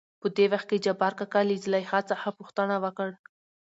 [0.21, 3.09] .په دې وخت کې جبارکاکا له زليخا څخه پوښتنه وکړ.